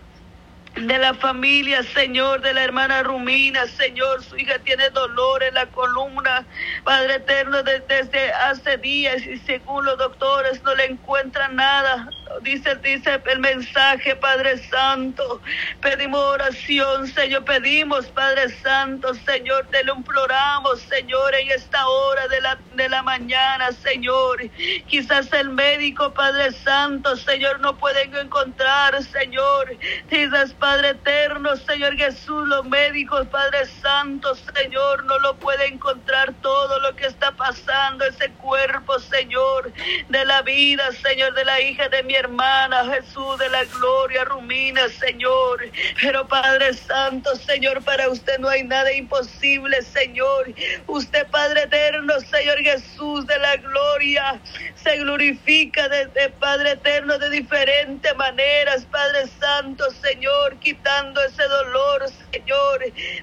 de 0.75 0.97
la 0.97 1.13
familia, 1.15 1.83
Señor, 1.83 2.41
de 2.41 2.53
la 2.53 2.63
hermana 2.63 3.03
Rumina, 3.03 3.65
Señor, 3.67 4.23
su 4.23 4.37
hija 4.37 4.59
tiene 4.59 4.89
dolor 4.91 5.43
en 5.43 5.53
la 5.55 5.65
columna, 5.67 6.45
Padre 6.83 7.15
eterno, 7.15 7.63
desde 7.63 8.31
hace 8.33 8.77
días 8.77 9.25
y 9.25 9.37
según 9.39 9.85
los 9.85 9.97
doctores 9.97 10.63
no 10.63 10.73
le 10.75 10.85
encuentran 10.85 11.55
nada, 11.55 12.07
dice, 12.41 12.75
dice 12.77 13.21
el 13.25 13.39
mensaje, 13.39 14.15
Padre 14.15 14.57
Santo, 14.69 15.41
pedimos 15.81 16.19
oración, 16.19 17.07
Señor, 17.07 17.43
pedimos, 17.45 18.07
Padre 18.07 18.49
Santo, 18.49 19.13
Señor, 19.13 19.67
te 19.71 19.83
lo 19.83 19.95
imploramos, 19.95 20.81
Señor, 20.81 21.35
en 21.35 21.51
esta 21.51 21.87
hora 21.87 22.27
de 22.27 22.41
la, 22.41 22.59
de 22.75 22.89
la 22.89 23.03
mañana, 23.03 23.71
Señor, 23.71 24.41
quizás 24.87 25.31
el 25.33 25.49
médico, 25.49 26.13
Padre 26.13 26.51
Santo, 26.51 27.15
Señor, 27.15 27.59
no 27.59 27.77
pueden 27.77 28.15
encontrar, 28.15 29.01
Señor, 29.03 29.75
quizás, 30.09 30.53
Padre 30.53 30.89
eterno, 30.89 31.55
Señor 31.55 31.95
Jesús, 31.97 32.47
los 32.47 32.65
médicos, 32.65 33.27
Padre 33.27 33.65
Santo, 33.81 34.35
Señor, 34.35 35.03
no 35.05 35.19
lo 35.19 35.35
puede 35.35 35.67
encontrar 35.67 36.33
todo 36.41 36.79
lo 36.79 36.95
que 36.95 37.05
está 37.05 37.31
pasando, 37.31 38.05
ese 38.05 38.29
cuerpo, 38.31 38.99
Señor, 38.99 39.71
de 40.09 40.25
la 40.25 40.41
vida, 40.41 40.91
Señor, 40.91 41.33
de 41.33 41.45
la 41.45 41.61
hija 41.61 41.89
de 41.89 42.03
mi 42.03 42.15
hermana, 42.29 42.85
Jesús, 42.93 43.39
de 43.39 43.49
la 43.49 43.63
gloria, 43.65 44.23
Rumina, 44.25 44.87
Señor. 44.89 45.59
Pero 46.01 46.27
Padre 46.27 46.73
Santo, 46.73 47.35
Señor, 47.35 47.83
para 47.83 48.09
usted 48.09 48.37
no 48.39 48.49
hay 48.49 48.63
nada 48.63 48.91
imposible, 48.93 49.81
Señor. 49.81 50.53
Usted, 50.87 51.27
Padre 51.27 51.63
eterno, 51.63 52.19
Señor 52.19 52.59
Jesús, 52.59 53.25
de 53.25 53.37
la 53.39 53.57
gloria, 53.57 54.39
se 54.75 54.97
glorifica 54.97 55.89
desde 55.89 56.29
Padre 56.39 56.71
eterno 56.71 57.17
de 57.17 57.29
diferentes 57.29 58.15
maneras, 58.15 58.85
Padre 58.85 59.27
Santo, 59.39 59.89
Señor 59.91 60.57
quitando 60.59 61.21
ese 61.23 61.43
dolor, 61.43 62.05
Señor, 62.31 62.79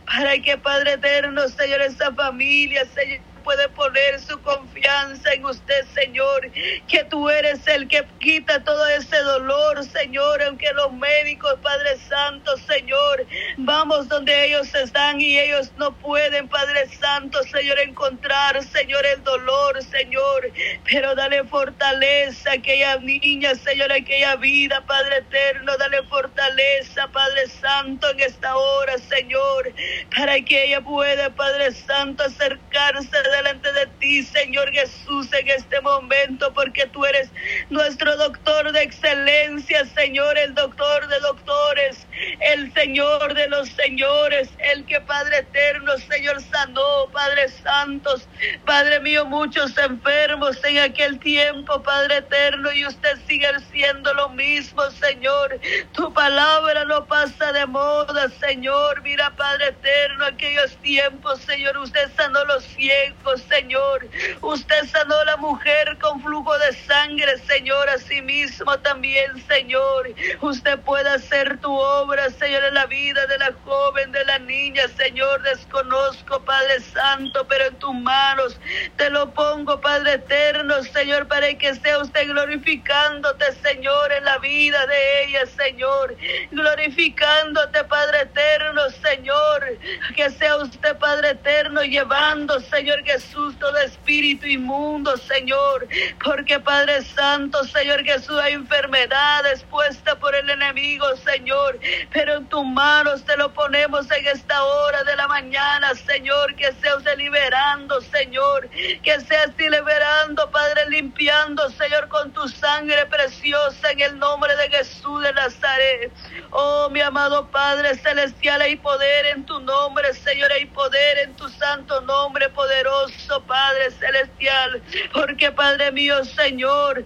para 0.07 0.39
que 0.39 0.59
Padre 0.59 0.95
eterno, 0.95 1.49
Señor, 1.49 1.81
esa 1.83 2.13
familia, 2.15 2.85
Señor, 2.87 3.21
puede 3.47 3.69
poner 3.69 4.19
su 4.19 4.43
confianza 4.43 5.33
en 5.33 5.45
usted, 5.45 5.87
Señor, 5.95 6.51
que 6.89 7.05
tú 7.05 7.31
eres 7.31 7.65
el 7.69 7.87
que 7.87 8.05
quita 8.19 8.65
todo 8.65 8.85
ese 8.89 9.19
dolor, 9.19 9.85
Señor, 9.85 10.43
aunque 10.43 10.73
los 10.73 10.93
médicos, 10.93 11.55
Padre 11.63 11.97
Santo, 12.09 12.57
Señor, 12.57 13.25
vamos 13.59 14.09
donde 14.09 14.47
ellos 14.47 14.75
están 14.75 15.21
y 15.21 15.39
ellos 15.39 15.71
no 15.77 15.93
pueden, 15.93 16.49
Padre 16.49 16.89
Santo, 16.89 17.41
Señor, 17.45 17.79
encontrar, 17.79 18.61
Señor, 18.65 19.07
el 19.07 19.23
dolor, 19.23 19.81
Señor, 19.81 20.51
pero 20.91 21.15
dale 21.15 21.45
fortaleza 21.45 22.51
a 22.51 22.55
aquella 22.55 22.97
niña, 22.97 23.55
Señor, 23.55 23.93
aquella 23.93 24.35
vida, 24.35 24.85
Padre 24.87 25.19
eterno, 25.19 25.77
dale 25.77 26.03
fortaleza, 26.09 27.07
Padre 27.13 27.47
Santo, 27.47 28.11
en 28.11 28.21
esta 28.21 28.57
hora, 28.57 28.99
Señor, 28.99 29.73
para 30.17 30.41
que 30.41 30.65
ella 30.65 30.81
pueda, 30.81 31.31
Padre 31.31 31.71
Santo, 31.71 32.25
acercarse 32.25 33.17
delante 33.37 33.73
de 33.73 33.87
ti, 33.99 34.23
Señor 34.23 34.71
Jesús, 34.73 35.33
en 35.33 35.49
este 35.49 35.81
momento, 35.81 36.53
porque 36.55 36.87
tú 36.87 37.05
eres 37.05 37.31
nuestro 37.71 38.17
doctor 38.17 38.73
de 38.73 38.83
excelencia, 38.83 39.85
Señor, 39.95 40.39
el 40.39 40.55
doctor 40.55 41.07
de 41.09 41.21
doctores, 41.21 42.07
el 42.41 42.73
Señor 42.73 43.35
de 43.35 43.49
los 43.49 43.69
señores, 43.71 44.49
el 44.59 44.85
que 44.87 45.01
Padre 45.01 45.39
eterno, 45.39 45.97
Señor 45.99 46.41
sanó, 46.43 47.09
Padre 47.13 47.49
Santos, 47.49 48.29
Padre 48.65 49.01
mío, 49.01 49.25
muchos 49.27 49.77
enfermos 49.79 50.63
en 50.65 50.79
aquel 50.79 51.19
tiempo, 51.19 51.83
Padre 51.83 52.19
eterno, 52.19 52.73
y 52.73 52.87
usted 52.87 53.19
sigue 53.27 53.49
siendo 53.71 54.13
lo 54.15 54.31
mismo, 54.31 54.83
Señor. 54.91 55.61
Tu 55.93 56.13
palabra 56.13 56.85
no 56.85 57.07
pasa 57.07 57.53
de 57.53 57.67
moda, 57.67 58.29
Señor. 58.41 59.03
Mira, 59.03 59.35
Padre 59.37 59.69
eterno, 59.69 60.25
aquellos 60.25 60.77
tiempos, 60.79 61.41
Señor, 61.41 61.77
usted 61.79 62.11
sanó 62.17 62.45
los 62.45 62.65
ciegos, 62.65 63.26
Señor. 63.37 64.07
Usted 64.41 64.85
sanó 64.91 65.25
la 65.25 65.37
mujer 65.39 65.97
con 65.99 66.21
flujo 66.23 66.57
de 66.59 66.73
sangre, 66.73 67.39
Señor, 67.39 67.89
así 67.89 68.23
mismo 68.23 68.79
también, 68.81 69.45
Señor. 69.49 70.11
Usted 70.41 70.79
puede 70.81 71.09
hacer 71.11 71.59
tu 71.61 71.73
obra, 71.73 72.31
Señor, 72.31 72.65
en 72.65 72.75
la 72.75 72.87
vida 72.87 73.27
de 73.27 73.39
la 73.39 73.53
joven, 73.65 74.13
de 74.13 74.25
la 74.25 74.39
niña, 74.39 74.87
Señor. 74.97 75.43
Desconozco, 75.43 76.41
Padre 76.45 76.81
Santo, 76.81 77.47
pero 77.49 77.67
en 77.67 77.77
tus 77.77 77.95
manos 77.95 78.59
te 78.97 79.11
lo 79.11 79.33
pongo, 79.33 79.81
Padre 79.81 80.15
eterno, 80.15 80.83
Señor, 80.83 81.27
para 81.27 81.53
que 81.55 81.75
sea 81.75 81.99
usted 81.99 82.29
glorificándote, 82.29 83.53
Señor, 83.63 84.13
en 84.13 84.25
la 84.25 84.39
vida 84.39 84.87
de 84.87 85.25
ella, 85.25 85.47
Señor. 85.47 86.17
Glorificándote, 86.51 87.85
Padre 87.85 88.23
eterno, 88.23 88.83
Señor. 89.03 89.79
Que 90.15 90.31
sea 90.31 90.57
usted, 90.59 90.97
Padre 90.99 91.31
eterno, 91.31 91.83
llevando, 91.83 92.61
Señor 92.61 93.03
Jesús, 93.17 93.59
todo 93.59 93.79
espíritu 93.79 94.47
inmundo, 94.47 95.17
Señor. 95.17 95.89
Porque, 96.23 96.61
Padre 96.61 97.03
Santo, 97.03 97.65
Señor 97.65 98.05
Jesús, 98.05 98.39
hay 98.39 98.53
enfermedades 98.53 99.65
puestas 99.65 100.17
por 100.17 100.35
el 100.35 100.51
enemigo, 100.51 101.07
Señor. 101.17 101.79
Pero 102.13 102.37
en 102.37 102.47
tus 102.47 102.65
manos 102.65 103.25
te 103.25 103.37
lo 103.39 103.55
ponemos 103.55 104.11
en 104.11 104.27
esta 104.27 104.63
hora 104.63 105.03
de 105.05 105.17
la 105.17 105.27
mañana, 105.29 105.95
Señor. 105.95 106.55
Que 106.57 106.73
sea 106.75 106.97
usted 106.97 107.17
liberando, 107.17 108.03
Señor. 108.03 108.69
Que 109.03 109.19
sea 109.21 109.47
usted 109.49 109.71
liberando, 109.71 110.51
Padre, 110.51 110.91
limpiando, 110.91 111.71
Señor, 111.71 112.09
con 112.09 112.33
tu 112.33 112.47
sangre 112.49 113.07
preciosa 113.07 113.93
en 113.93 114.01
el 114.01 114.19
nombre 114.19 114.55
de 114.57 114.69
Jesús 114.69 115.23
de 115.23 115.33
Nazaret. 115.33 116.13
Oh, 116.51 116.91
mi 116.91 117.01
amado 117.01 117.49
Padre 117.51 117.95
celestial, 117.97 118.61
hay 118.61 118.77
poder 118.77 119.27
en 119.27 119.47
tu 119.47 119.59
nombre, 119.61 120.13
Señor, 120.13 120.53
hay 120.53 120.67
poder 120.67 121.19
en 121.19 121.35
tu 121.35 121.49
santo 121.49 122.01
nombre 122.03 122.49
poderoso, 122.51 123.06
Padre 123.47 123.91
celestial. 123.91 124.83
Porque, 125.13 125.53
Padre 125.53 125.93
mío, 125.93 126.25
Señor, 126.25 127.05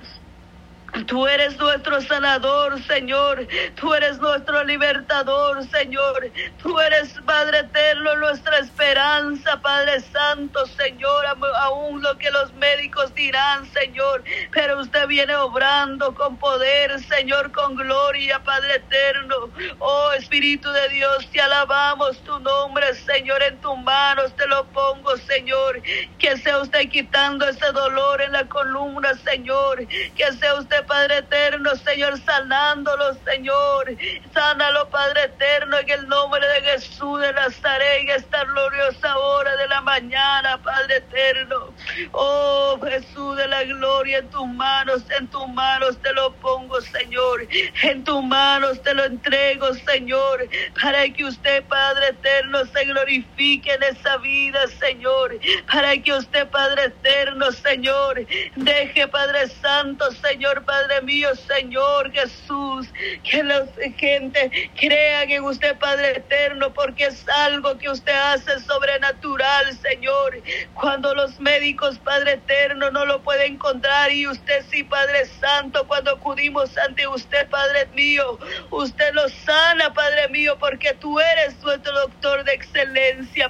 Tú 1.07 1.27
eres 1.27 1.57
nuestro 1.57 2.01
sanador, 2.01 2.83
Señor. 2.85 3.47
Tú 3.77 3.95
eres 3.95 4.19
nuestro 4.19 4.65
libertador, 4.65 5.65
Señor. 5.69 6.31
Tú 6.63 6.79
eres, 6.81 7.15
Padre 7.25 7.61
eterno, 7.61 8.17
nuestra 8.17 8.59
esperanza, 8.59 9.61
Padre 9.61 10.01
Santo, 10.01 10.67
Señor. 10.67 11.27
Aún 11.27 12.03
lo 12.03 12.17
que 12.19 12.31
los 12.31 12.53
médicos 12.55 13.15
dirán, 13.15 13.67
Señor. 13.73 14.25
Pero 14.53 14.81
usted 14.81 15.07
viene 15.07 15.35
obrando 15.37 16.15
con 16.15 16.37
poder, 16.37 16.99
Señor, 17.01 17.53
con 17.53 17.77
gloria, 17.77 18.43
Padre 18.43 18.77
eterno. 18.77 19.51
Oh 19.79 20.13
Espíritu 20.13 20.71
de 20.71 20.89
Dios, 20.89 21.29
te 21.31 21.41
alabamos 21.41 22.23
tu 22.25 22.39
nombre, 22.41 22.95
Señor. 22.95 23.43
En 23.43 23.61
tus 23.61 23.79
manos 23.79 24.35
te 24.37 24.47
lo 24.49 24.67
pongo, 24.67 25.17
Señor. 25.19 25.83
Que 26.19 26.37
sea 26.37 26.59
usted 26.59 26.89
quitando 26.89 27.49
ese 27.49 27.67
dolor 27.73 28.21
en 28.23 28.33
la 28.33 28.47
columna, 28.49 29.15
Señor. 29.25 29.87
Que 30.17 30.33
sea 30.33 30.55
usted 30.57 30.80
Padre 30.87 31.19
eterno, 31.19 31.75
Señor, 31.77 32.19
sanándolo, 32.21 33.15
Señor. 33.25 33.97
Sánalo, 34.33 34.89
Padre 34.91 35.25
eterno, 35.25 35.79
en 35.79 35.91
el 35.91 36.09
nombre 36.09 36.47
de 36.47 36.63
Jesús 36.63 37.21
de 37.21 37.33
Nazaret, 37.33 38.03
en 38.03 38.11
esta 38.11 38.45
gloriosa 38.45 39.17
hora 39.19 39.57
de 39.57 39.69
la 39.69 39.81
mañana, 39.81 40.61
Padre 40.63 40.97
eterno. 40.97 41.75
Oh, 42.13 42.79
Jesús 42.83 43.37
de 43.37 43.49
la 43.49 43.65
gloria, 43.65 44.19
en 44.19 44.31
tus 44.31 44.47
manos, 44.47 45.05
en 45.19 45.29
tus 45.29 45.49
manos 45.49 45.99
te 46.03 46.13
lo 46.13 46.33
pongo, 46.35 46.81
Señor. 46.81 47.47
En 47.83 48.05
tus 48.05 48.23
manos 48.23 48.83
te 48.83 48.95
lo 48.95 49.05
entrego, 49.05 49.73
Señor, 49.75 50.49
para 50.81 51.09
que 51.11 51.25
usted, 51.25 51.65
Padre 51.65 52.09
eterno, 52.09 52.65
se 52.67 52.85
glorifique 52.85 53.73
en 53.73 53.83
esa 53.83 54.17
vida, 54.19 54.67
Señor. 54.79 55.39
Para 55.71 55.97
que 55.99 56.13
usted, 56.13 56.49
Padre 56.49 56.85
eterno, 56.85 57.51
Señor, 57.53 58.27
deje, 58.57 59.09
Padre 59.09 59.49
Santo, 59.49 60.11
Señor, 60.13 60.65
Padre 60.71 61.03
mío, 61.03 61.35
Señor 61.35 62.13
Jesús, 62.13 62.87
que 63.29 63.43
la 63.43 63.67
gente 63.99 64.71
crea 64.79 65.25
en 65.25 65.43
usted, 65.43 65.77
Padre 65.79 66.19
eterno, 66.19 66.73
porque 66.73 67.07
es 67.07 67.29
algo 67.29 67.77
que 67.77 67.91
usted 67.91 68.13
hace 68.13 68.61
sobrenatural, 68.61 69.77
Señor. 69.79 70.41
Cuando 70.75 71.13
los 71.17 71.41
médicos, 71.41 71.99
Padre 71.99 72.35
eterno, 72.35 72.89
no 72.93 73.05
lo 73.05 73.21
pueden 73.21 73.55
encontrar 73.55 74.13
y 74.13 74.29
usted 74.29 74.65
sí, 74.71 74.85
Padre 74.85 75.27
Santo, 75.27 75.89
cuando 75.89 76.13
acudimos 76.13 76.79
ante 76.79 77.05
usted, 77.09 77.49
Padre 77.49 77.87
mío, 77.93 78.39
usted 78.71 79.13
lo 79.13 79.29
sana, 79.29 79.93
Padre 79.93 80.29
mío, 80.29 80.57
porque 80.61 80.95
tú 80.95 81.19
eres 81.19 81.61
nuestro 81.65 81.93
doctor 81.95 82.45
de 82.45 82.55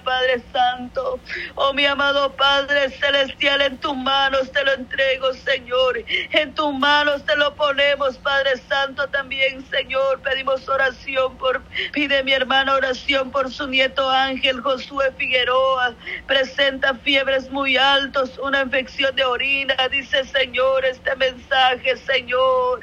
Padre 0.04 0.42
Santo. 0.52 1.20
Oh, 1.54 1.72
mi 1.72 1.84
amado 1.86 2.32
Padre 2.36 2.90
celestial, 2.90 3.60
en 3.62 3.78
tus 3.78 3.96
manos 3.96 4.50
te 4.52 4.64
lo 4.64 4.72
entrego, 4.72 5.32
Señor. 5.34 6.02
En 6.32 6.54
tus 6.54 6.72
manos 6.74 7.24
te 7.24 7.36
lo 7.36 7.54
ponemos, 7.54 8.18
Padre 8.18 8.56
Santo, 8.68 9.08
también, 9.08 9.64
Señor. 9.70 10.20
Pedimos 10.22 10.68
oración 10.68 11.36
por, 11.36 11.62
pide 11.92 12.22
mi 12.22 12.32
hermana 12.32 12.74
oración 12.74 13.30
por 13.30 13.52
su 13.52 13.66
nieto 13.66 14.08
Ángel 14.08 14.60
Josué 14.60 15.12
Figueroa. 15.16 15.94
Presenta 16.26 16.94
fiebres 16.94 17.50
muy 17.50 17.76
altos, 17.76 18.38
una 18.38 18.62
infección 18.62 19.14
de 19.14 19.24
orina. 19.24 19.74
Dice, 19.90 20.24
Señor, 20.24 20.84
este 20.84 21.14
mensaje, 21.16 21.96
Señor. 21.96 22.80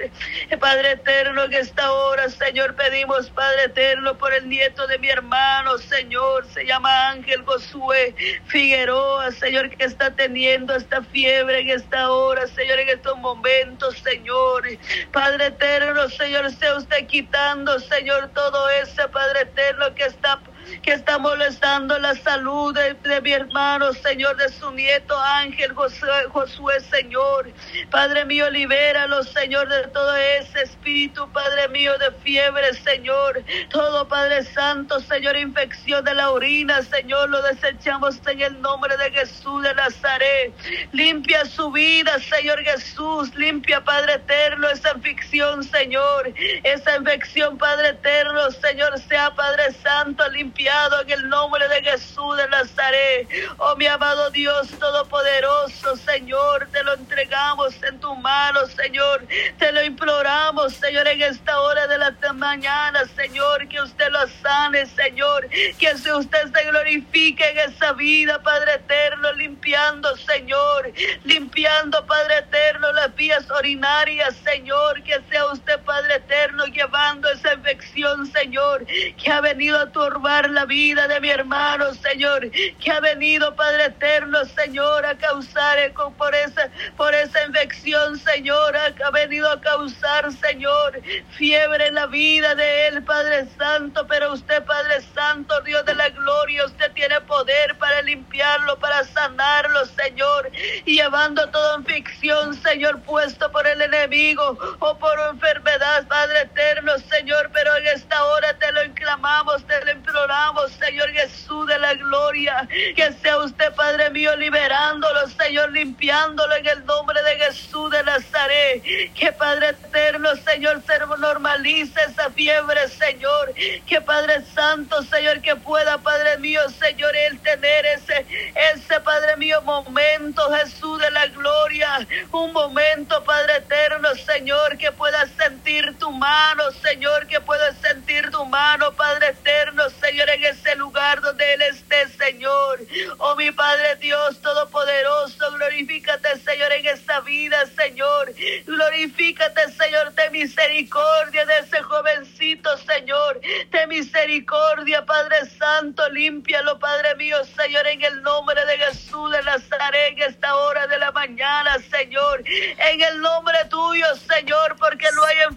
Padre 0.59 0.91
eterno, 0.91 1.43
en 1.45 1.53
esta 1.53 1.91
hora, 1.91 2.29
Señor, 2.29 2.75
pedimos, 2.75 3.29
Padre 3.29 3.65
eterno, 3.65 4.17
por 4.17 4.33
el 4.33 4.47
nieto 4.49 4.85
de 4.87 4.97
mi 4.99 5.09
hermano, 5.09 5.77
Señor. 5.77 6.45
Se 6.53 6.66
llama 6.67 7.09
Ángel 7.09 7.43
Josué 7.45 8.13
Figueroa, 8.45 9.31
Señor, 9.31 9.69
que 9.69 9.85
está 9.85 10.11
teniendo 10.11 10.75
esta 10.75 11.01
fiebre 11.01 11.61
en 11.61 11.69
esta 11.69 12.11
hora, 12.11 12.45
Señor, 12.47 12.79
en 12.79 12.89
estos 12.89 13.17
momentos, 13.17 13.97
Señor. 13.99 14.63
Padre 15.11 15.47
eterno, 15.47 16.09
Señor, 16.09 16.51
sea 16.51 16.75
usted 16.75 17.07
quitando, 17.07 17.79
Señor, 17.79 18.29
todo 18.33 18.69
ese 18.69 19.07
Padre 19.07 19.41
eterno 19.41 19.93
que 19.95 20.03
está 20.03 20.39
que 20.81 20.93
está 20.93 21.17
molestando 21.17 21.97
la 21.99 22.15
salud 22.15 22.73
de, 22.73 23.21
mi 23.21 23.31
hermano, 23.31 23.93
Señor, 23.93 24.35
de 24.37 24.49
su 24.49 24.71
nieto 24.71 25.17
Ángel 25.19 25.73
Josué, 25.73 26.79
Señor. 26.81 27.51
Padre 27.89 28.25
mío, 28.25 28.49
libéralo, 28.49 29.23
Señor, 29.23 29.69
de 29.69 29.87
todo 29.87 30.15
ese 30.15 30.63
espíritu, 30.63 31.29
Padre 31.31 31.67
mío, 31.69 31.97
de 31.97 32.11
fiebre, 32.23 32.73
Señor. 32.73 33.43
Todo, 33.69 34.07
Padre 34.07 34.43
Santo, 34.43 34.99
Señor, 34.99 35.37
infección 35.37 36.03
de 36.03 36.13
la 36.13 36.31
orina, 36.31 36.81
Señor, 36.81 37.29
lo 37.29 37.41
desechamos 37.41 38.19
en 38.27 38.41
el 38.41 38.61
nombre 38.61 38.95
de 38.97 39.11
Jesús 39.11 39.63
de 39.63 39.73
Nazaret. 39.73 40.53
Limpia 40.91 41.45
su 41.45 41.71
vida, 41.71 42.19
Señor 42.19 42.63
Jesús. 42.63 43.33
Limpia, 43.35 43.83
Padre 43.83 44.15
eterno, 44.15 44.69
esa 44.69 44.91
infección, 44.95 45.63
Señor. 45.63 46.33
Esa 46.63 46.97
infección, 46.97 47.57
Padre 47.57 47.89
eterno, 47.89 48.51
Señor, 48.51 48.97
sea 48.99 49.33
Padre 49.33 49.71
Santo, 49.83 50.27
limpia 50.29 50.56
en 50.59 51.11
el 51.11 51.29
nombre 51.29 51.67
de 51.67 51.83
Jesús 51.83 52.37
de 52.37 52.47
Nazaret. 52.49 53.29
Oh 53.57 53.75
mi 53.75 53.85
amado 53.85 54.29
Dios 54.31 54.77
Todopoderoso, 54.79 55.95
Señor, 55.97 56.69
te 56.71 56.83
lo 56.83 56.93
entregamos 57.17 57.73
en 57.81 57.99
tus 57.99 58.15
manos, 58.19 58.71
Señor. 58.73 59.25
Te 59.57 59.71
lo 59.71 59.83
imploramos, 59.83 60.73
Señor, 60.73 61.07
en 61.07 61.23
esta 61.23 61.59
hora 61.61 61.87
de 61.87 61.97
la 61.97 62.15
mañana, 62.33 63.05
Señor, 63.15 63.67
que 63.67 63.81
usted 63.81 64.09
lo 64.11 64.27
sane, 64.43 64.85
Señor. 64.85 65.49
Que 65.79 65.93
usted 65.93 66.53
se 66.53 66.63
glorifique 66.65 67.43
en 67.49 67.71
esa 67.71 67.93
vida, 67.93 68.41
Padre 68.43 68.75
eterno, 68.75 69.33
limpiando, 69.33 70.15
Señor. 70.17 70.93
Limpiando, 71.23 72.05
Padre 72.05 72.37
eterno, 72.37 72.91
las 72.91 73.15
vías 73.15 73.49
orinarias, 73.49 74.35
Señor. 74.43 75.01
Que 75.01 75.19
sea 75.29 75.47
usted, 75.47 75.79
Padre 75.79 76.17
eterno, 76.17 76.65
llevando 76.67 77.29
esa 77.31 77.53
infección, 77.53 78.27
Señor, 78.27 78.85
que 78.85 79.31
ha 79.31 79.41
venido 79.41 79.79
a 79.79 79.91
turbar 79.91 80.51
la 80.51 80.65
vida 80.65 81.07
de 81.07 81.19
mi 81.19 81.31
hermano, 81.31 81.95
Señor, 81.95 82.51
que 82.51 82.91
ha 82.91 82.99
venido, 82.99 83.55
Padre 83.55 83.85
eterno, 83.85 84.45
Señor, 84.45 85.03
a 85.03 85.17
causar 85.17 85.77
por 86.17 86.33
esa, 86.35 86.69
Señor, 87.07 87.23
esa 87.23 87.45
infección, 87.45 88.19
Señor, 88.19 88.75
que 88.95 89.03
ha 89.03 89.11
venido 89.11 89.49
a 89.49 89.61
causar, 89.61 90.29
Señor, 90.33 91.01
fiebre 91.37 91.87
en 91.87 91.95
la 91.95 92.05
vida 92.07 92.53
de 92.53 92.87
él, 92.87 93.01
Padre 93.03 93.47
Santo. 93.57 94.05
Pero 94.07 94.33
usted, 94.33 94.61
Padre 94.65 94.99
Santo, 95.15 95.61
Dios 95.61 95.85
de 95.85 95.95
la 95.95 96.09
gloria, 96.09 96.65
usted 96.65 96.91
tiene 96.91 97.21
poder 97.21 97.77
para 97.77 98.01
limpiarlo, 98.01 98.77
para 98.79 99.05
sanarlo, 99.05 99.85
Señor, 99.85 100.51
y 100.85 100.95
llevando 100.95 101.47
toda 101.49 101.77
infección, 101.77 102.53
Señor, 102.55 103.01
puesto 103.03 103.49
por 103.53 103.65
el 103.65 103.81
enemigo 103.81 104.57
o 104.79 104.97
por 104.97 105.17
enfermedad, 105.31 106.05
Padre 106.09 106.41
eterno, 106.41 106.91
Señor. 107.09 107.49
Pero 107.53 107.73
en 107.77 107.87
esta 107.87 108.21
hora 108.25 108.53
te 108.57 108.69
lo 108.73 108.83
inclamamos, 108.83 109.65
te 109.65 109.85
lo 109.85 109.91
imploramos, 109.91 110.71
Señor 110.73 111.09
Jesús 111.11 111.67
de 111.67 111.79
la 111.79 111.93
gloria, 111.93 112.67
que 112.95 113.13
sea 113.21 113.37
usted, 113.37 113.73
Padre 113.75 114.09
mío, 114.09 114.35
liberándolo, 114.35 115.27
Señor, 115.27 115.71
limpiándolo 115.71 116.53
en 116.55 116.67
el 116.67 116.83
nombre 116.97 117.21
de 117.21 117.45
Jesús 117.45 117.91
de 117.91 118.03
Nazaret. 118.03 118.83
Que 119.13 119.31
Padre 119.31 119.69
eterno, 119.69 120.29
Señor, 120.37 120.81
se 120.85 120.97
normalice 121.19 121.99
esa 122.09 122.29
fiebre, 122.31 122.87
Señor. 122.89 123.53
Que 123.85 124.01
Padre 124.01 124.43
Santo, 124.53 125.03
Señor, 125.03 125.41
que 125.41 125.55
pueda, 125.55 125.97
Padre 125.99 126.37
mío, 126.39 126.61
Señor, 126.69 127.15
el 127.15 127.39
tener 127.39 127.85
ese, 127.85 128.25
ese 128.73 128.99
Padre 129.01 129.37
mío, 129.37 129.61
momento, 129.61 130.41
Jesús 130.53 130.96
de 131.07 131.11
la 131.11 131.27
gloria. 131.27 132.07
Un 132.31 132.51
momento, 132.51 133.23
Padre 133.23 133.57
eterno, 133.57 134.09
Señor, 134.15 134.77
que 134.77 134.91
pueda 134.91 135.25
sentir 135.27 135.97
tu 135.97 136.11
mano, 136.11 136.71
Señor, 136.71 137.27
que 137.27 137.39
pueda 137.39 137.73
sentir 137.75 138.29
tu 138.29 138.45
mano, 138.45 138.91
Padre 138.93 139.27
eterno, 139.29 139.89
Señor, 139.89 140.29
en 140.29 140.43
ese 140.43 140.75
lugar 140.75 141.21
donde 141.21 141.53
Él 141.53 141.61
esté, 141.61 142.07
Señor. 142.09 142.79
Oh, 143.19 143.35
mi 143.35 143.51
Padre 143.51 143.95
Dios 143.95 144.41
Todopoderoso, 144.41 145.51
glorifícate, 145.53 146.37
Señor, 146.39 146.71
en 146.73 146.87
esta 146.87 147.21
vida, 147.21 147.65
Señor. 147.75 148.33
Glorifícate, 148.65 149.71
Señor, 149.71 150.13
de 150.13 150.29
misericordia 150.31 151.45
de 151.45 151.57
ese 151.59 151.81
jovencito, 151.81 152.77
Señor. 152.79 153.39
De 153.71 153.87
misericordia, 153.87 155.05
Padre 155.05 155.37
Santo, 155.57 156.07
límpialo, 156.09 156.79
Padre 156.79 157.15
mío, 157.15 157.37
Señor, 157.45 157.87
en 157.87 158.03
el 158.03 158.21
nombre 158.23 158.65
de 158.65 158.77
Jesús 158.77 159.31
de 159.31 159.41
Nazaret, 159.43 160.13
en 160.13 160.21
esta 160.23 160.55
hora 160.55 160.87
de 160.97 161.05
la 161.05 161.11
mañana, 161.11 161.77
Señor. 161.91 162.43
En 162.47 163.01
el 163.01 163.21
nombre 163.21 163.57
tuyo, 163.69 164.05
Señor, 164.15 164.75
porque 164.79 165.05
no 165.15 165.23
hay 165.23 165.37
enfermedad 165.49 165.55